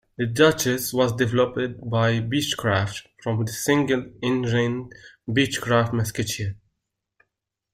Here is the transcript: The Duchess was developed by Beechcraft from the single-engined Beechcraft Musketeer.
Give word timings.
The 0.17 0.25
Duchess 0.25 0.93
was 0.93 1.13
developed 1.15 1.87
by 1.87 2.21
Beechcraft 2.21 3.05
from 3.21 3.45
the 3.45 3.51
single-engined 3.51 4.93
Beechcraft 5.29 5.93
Musketeer. 5.93 6.55